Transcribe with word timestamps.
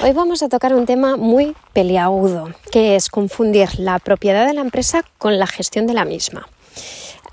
Hoy 0.00 0.12
vamos 0.12 0.42
a 0.42 0.48
tocar 0.48 0.74
un 0.74 0.86
tema 0.86 1.16
muy 1.16 1.54
peliagudo, 1.72 2.50
que 2.72 2.96
es 2.96 3.08
confundir 3.08 3.78
la 3.78 3.98
propiedad 4.00 4.46
de 4.46 4.52
la 4.52 4.60
empresa 4.60 5.04
con 5.18 5.38
la 5.38 5.46
gestión 5.46 5.86
de 5.86 5.94
la 5.94 6.04
misma 6.04 6.48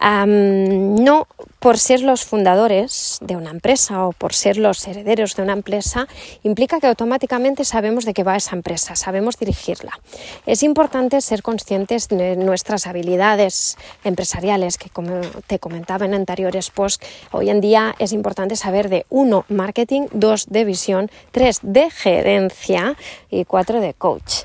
no 0.00 1.26
por 1.58 1.78
ser 1.78 2.00
los 2.00 2.24
fundadores 2.24 3.18
de 3.20 3.36
una 3.36 3.50
empresa 3.50 4.06
o 4.06 4.12
por 4.12 4.34
ser 4.34 4.56
los 4.56 4.86
herederos 4.88 5.36
de 5.36 5.42
una 5.42 5.52
empresa 5.52 6.08
implica 6.42 6.80
que 6.80 6.86
automáticamente 6.86 7.64
sabemos 7.64 8.06
de 8.06 8.14
qué 8.14 8.24
va 8.24 8.36
esa 8.36 8.56
empresa, 8.56 8.96
sabemos 8.96 9.38
dirigirla. 9.38 10.00
Es 10.46 10.62
importante 10.62 11.20
ser 11.20 11.42
conscientes 11.42 12.08
de 12.08 12.36
nuestras 12.36 12.86
habilidades 12.86 13.76
empresariales, 14.04 14.78
que 14.78 14.88
como 14.88 15.20
te 15.46 15.58
comentaba 15.58 16.06
en 16.06 16.14
anteriores 16.14 16.70
posts, 16.70 17.06
hoy 17.30 17.50
en 17.50 17.60
día 17.60 17.94
es 17.98 18.12
importante 18.12 18.56
saber 18.56 18.88
de 18.88 19.04
uno, 19.10 19.44
marketing, 19.48 20.06
dos, 20.12 20.46
de 20.48 20.64
visión, 20.64 21.10
tres, 21.30 21.60
de 21.62 21.90
gerencia 21.90 22.96
y 23.30 23.44
cuatro, 23.44 23.80
de 23.80 23.92
coach 23.92 24.44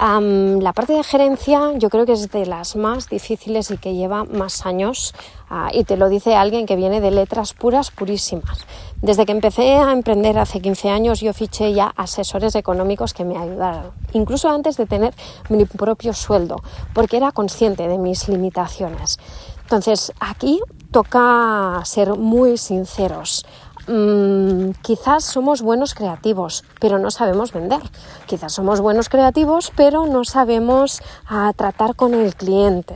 la 0.00 0.72
parte 0.72 0.94
de 0.94 1.04
gerencia 1.04 1.72
yo 1.76 1.90
creo 1.90 2.06
que 2.06 2.12
es 2.12 2.30
de 2.30 2.46
las 2.46 2.76
más 2.76 3.08
difíciles 3.08 3.70
y 3.70 3.76
que 3.76 3.94
lleva 3.94 4.24
más 4.24 4.66
años 4.66 5.14
ah, 5.50 5.70
y 5.72 5.84
te 5.84 5.96
lo 5.96 6.08
dice 6.08 6.34
alguien 6.34 6.66
que 6.66 6.76
viene 6.76 7.00
de 7.00 7.10
letras 7.10 7.52
puras, 7.52 7.90
purísimas. 7.90 8.66
Desde 9.00 9.26
que 9.26 9.32
empecé 9.32 9.74
a 9.74 9.92
emprender 9.92 10.38
hace 10.38 10.60
15 10.60 10.90
años 10.90 11.20
yo 11.20 11.32
fiché 11.32 11.72
ya 11.72 11.92
asesores 11.96 12.54
económicos 12.54 13.14
que 13.14 13.24
me 13.24 13.36
ayudaron, 13.36 13.90
incluso 14.12 14.48
antes 14.48 14.76
de 14.76 14.86
tener 14.86 15.14
mi 15.48 15.64
propio 15.66 16.14
sueldo, 16.14 16.62
porque 16.94 17.16
era 17.16 17.32
consciente 17.32 17.86
de 17.86 17.98
mis 17.98 18.28
limitaciones. 18.28 19.18
Entonces 19.62 20.12
aquí 20.20 20.60
toca 20.90 21.80
ser 21.84 22.16
muy 22.16 22.58
sinceros. 22.58 23.46
Mm, 23.88 24.70
quizás 24.82 25.24
somos 25.24 25.60
buenos 25.60 25.94
creativos, 25.94 26.64
pero 26.80 26.98
no 26.98 27.10
sabemos 27.10 27.52
vender. 27.52 27.80
Quizás 28.26 28.52
somos 28.52 28.80
buenos 28.80 29.08
creativos, 29.08 29.72
pero 29.74 30.06
no 30.06 30.24
sabemos 30.24 31.02
ah, 31.26 31.52
tratar 31.56 31.96
con 31.96 32.14
el 32.14 32.34
cliente. 32.36 32.94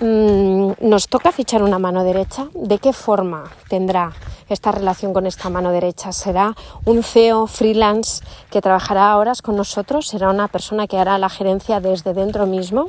Mm, 0.00 0.72
nos 0.80 1.08
toca 1.08 1.32
fichar 1.32 1.62
una 1.62 1.78
mano 1.78 2.04
derecha. 2.04 2.48
¿De 2.54 2.78
qué 2.78 2.92
forma 2.92 3.44
tendrá 3.68 4.12
esta 4.48 4.72
relación 4.72 5.12
con 5.12 5.26
esta 5.26 5.50
mano 5.50 5.70
derecha? 5.70 6.12
¿Será 6.12 6.54
un 6.84 7.02
CEO 7.02 7.46
freelance 7.46 8.24
que 8.50 8.60
trabajará 8.60 9.16
horas 9.16 9.42
con 9.42 9.56
nosotros? 9.56 10.08
¿Será 10.08 10.30
una 10.30 10.48
persona 10.48 10.86
que 10.86 10.98
hará 10.98 11.18
la 11.18 11.28
gerencia 11.28 11.80
desde 11.80 12.14
dentro 12.14 12.46
mismo? 12.46 12.88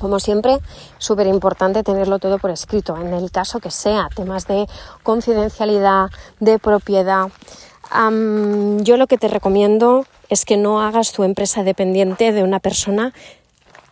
Como 0.00 0.18
siempre, 0.18 0.58
súper 0.96 1.26
importante 1.26 1.82
tenerlo 1.82 2.18
todo 2.18 2.38
por 2.38 2.50
escrito, 2.50 2.96
en 2.96 3.12
el 3.12 3.30
caso 3.30 3.60
que 3.60 3.70
sea, 3.70 4.08
temas 4.14 4.46
de 4.46 4.66
confidencialidad, 5.02 6.08
de 6.40 6.58
propiedad. 6.58 7.28
yo 7.92 8.96
lo 8.96 9.06
que 9.06 9.18
te 9.18 9.28
recomiendo 9.28 10.06
es 10.30 10.46
que 10.46 10.56
no 10.56 10.80
hagas 10.80 11.12
tu 11.12 11.22
empresa 11.22 11.64
dependiente 11.64 12.32
de 12.32 12.42
una 12.42 12.60
persona 12.60 13.12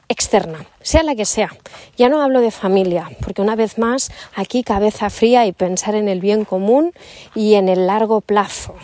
externa, 0.09 0.65
sea 0.81 1.03
la 1.03 1.15
que 1.15 1.27
sea. 1.27 1.50
Ya 1.98 2.09
no 2.09 2.22
hablo 2.22 2.41
de 2.41 2.50
familia, 2.50 3.11
porque 3.20 3.43
una 3.43 3.56
vez 3.56 3.77
más 3.77 4.11
aquí 4.34 4.62
cabeza 4.62 5.11
fría 5.11 5.45
y 5.45 5.53
pensar 5.53 5.95
en 5.95 6.09
el 6.09 6.20
bien 6.20 6.47
común 6.47 6.93
y 7.34 7.55
en 7.55 7.69
el 7.69 7.87
largo 7.87 8.22
plazo 8.22 8.75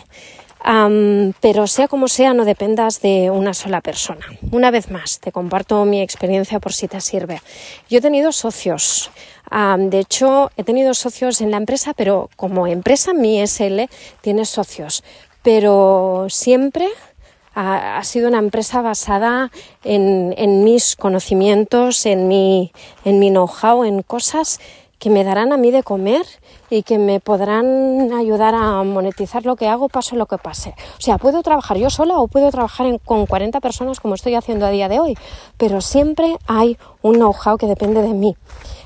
pero 1.41 1.67
sea 1.67 1.87
como 1.87 2.07
sea, 2.07 2.33
no 2.33 2.43
dependas 2.43 3.01
de 3.01 3.29
una 3.29 3.53
sola 3.53 3.81
persona. 3.81 4.25
Una 4.51 4.71
vez 4.71 4.89
más, 4.89 5.19
te 5.19 5.31
comparto 5.31 5.85
mi 5.85 6.01
experiencia 6.01 6.59
por 6.59 6.73
si 6.73 6.87
te 6.87 7.01
sirve. 7.01 7.41
Yo 7.89 7.99
he 7.99 8.01
tenido 8.01 8.31
socios. 8.31 9.11
de 9.51 9.99
hecho, 9.99 10.51
he 10.57 10.63
tenido 10.63 10.93
socios 10.93 11.41
en 11.41 11.51
la 11.51 11.57
empresa, 11.57 11.93
pero 11.93 12.29
como 12.35 12.65
empresa, 12.65 13.13
mi 13.13 13.45
SL 13.45 13.81
tiene 14.21 14.45
socios. 14.45 15.03
Pero 15.43 16.25
siempre 16.29 16.87
ha, 17.53 18.03
sido 18.03 18.27
una 18.27 18.39
empresa 18.39 18.81
basada 18.81 19.51
en, 19.83 20.33
en 20.37 20.63
mis 20.63 20.95
conocimientos, 20.95 22.07
en 22.07 22.27
mi, 22.27 22.71
en 23.05 23.19
mi 23.19 23.29
know-how, 23.29 23.83
en 23.83 24.01
cosas 24.01 24.59
que 24.99 25.09
me 25.09 25.23
darán 25.23 25.53
a 25.53 25.57
mí 25.57 25.71
de 25.71 25.83
comer 25.83 26.25
y 26.69 26.83
que 26.83 26.97
me 26.97 27.19
podrán 27.19 28.11
ayudar 28.13 28.55
a 28.55 28.83
monetizar 28.83 29.45
lo 29.45 29.55
que 29.55 29.67
hago, 29.67 29.89
pase 29.89 30.15
lo 30.15 30.25
que 30.25 30.37
pase. 30.37 30.73
O 30.97 31.01
sea, 31.01 31.17
puedo 31.17 31.43
trabajar 31.43 31.77
yo 31.77 31.89
sola 31.89 32.17
o 32.17 32.27
puedo 32.27 32.49
trabajar 32.51 32.99
con 33.03 33.25
40 33.25 33.59
personas 33.59 33.99
como 33.99 34.15
estoy 34.15 34.35
haciendo 34.35 34.65
a 34.65 34.69
día 34.69 34.89
de 34.89 34.99
hoy, 34.99 35.17
pero 35.57 35.81
siempre 35.81 36.37
hay 36.47 36.77
un 37.01 37.15
know-how 37.15 37.57
que 37.57 37.67
depende 37.67 38.01
de 38.01 38.13
mí. 38.13 38.35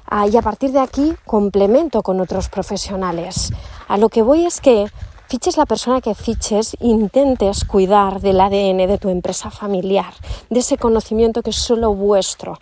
Ah, 0.07 0.27
y 0.27 0.35
a 0.37 0.41
partir 0.41 0.71
de 0.71 0.79
aquí 0.79 1.13
complemento 1.25 2.01
con 2.01 2.19
otros 2.19 2.49
profesionales. 2.49 3.51
A 3.87 3.97
lo 3.97 4.09
que 4.09 4.23
voy 4.23 4.45
es 4.45 4.59
que 4.59 4.87
fiches 5.27 5.57
la 5.57 5.67
persona 5.67 6.01
que 6.01 6.15
fiches, 6.15 6.75
intentes 6.79 7.63
cuidar 7.63 8.19
del 8.19 8.41
ADN 8.41 8.87
de 8.87 8.97
tu 8.97 9.09
empresa 9.09 9.51
familiar, 9.51 10.11
de 10.49 10.61
ese 10.61 10.77
conocimiento 10.77 11.43
que 11.43 11.51
es 11.51 11.57
solo 11.57 11.93
vuestro. 11.93 12.57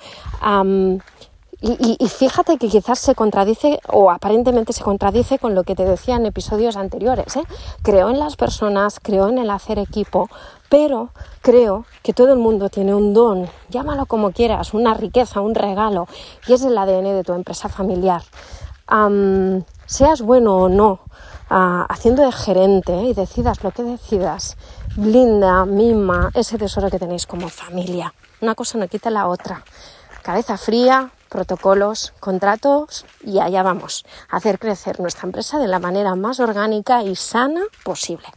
Y, 1.59 1.97
fíjate 2.07 2.57
que 2.59 2.68
quizás 2.68 3.00
se 3.00 3.16
contradice 3.16 3.79
o 3.91 4.12
aparentemente 4.12 4.73
se 4.73 4.84
contradice 4.84 5.40
con 5.40 5.56
lo 5.56 5.63
que 5.63 5.73
te 5.73 5.85
decía 5.85 6.16
en 6.16 6.28
episodios 6.28 6.75
anteriores. 6.75 7.35
¿eh? 7.35 7.44
Creo 7.81 8.09
en 8.09 8.19
las 8.19 8.35
personas, 8.35 9.00
creo 9.01 9.28
en 9.28 9.40
el 9.40 9.50
hacer 9.50 9.79
equipo, 9.79 10.29
pero 10.69 11.09
creo 11.41 11.85
que 12.03 12.13
todo 12.13 12.31
el 12.31 12.38
mundo 12.38 12.69
tiene 12.69 12.94
un 12.94 13.16
don, 13.16 13.50
llámalo 13.69 14.06
como 14.06 14.31
quieras, 14.31 14.75
una 14.75 14.94
riqueza, 14.94 15.41
un 15.41 15.56
regalo, 15.56 16.07
y 16.47 16.53
es 16.53 16.62
el 16.62 16.78
ADN 16.78 17.16
de 17.16 17.23
tu 17.23 17.34
empresa 17.34 17.69
familiar. 17.69 18.22
seas 19.88 20.22
bueno 20.22 20.57
o 20.57 20.69
no, 20.69 21.00
ah, 21.50 21.88
haciendo 21.89 22.22
de 22.22 22.34
gerente 22.34 22.94
¿eh? 22.94 23.03
y 23.06 23.13
decidas 23.16 23.63
lo 23.63 23.72
que 23.72 23.81
decidas, 23.81 24.57
blinda, 24.95 25.66
mima 25.66 26.29
ese 26.35 26.59
tesoro 26.59 26.91
que 26.91 27.00
tenéis 27.00 27.25
como 27.25 27.50
familia. 27.50 28.13
Una 28.41 28.53
cosa 28.53 28.78
no 28.78 28.88
quita 28.88 29.09
la 29.09 29.28
otra. 29.28 29.63
Cabeza 30.22 30.57
fría, 30.57 31.12
protocolos, 31.27 32.13
contratos 32.19 33.05
y 33.23 33.39
allá 33.39 33.63
vamos, 33.63 34.05
a 34.29 34.38
hacer 34.38 34.59
crecer 34.59 34.99
nuestra 34.99 35.27
empresa 35.27 35.59
de 35.59 35.67
la 35.67 35.79
manera 35.79 36.15
más 36.15 36.39
orgánica 36.39 37.03
y 37.03 37.15
sana 37.15 37.61
posible. 37.83 38.27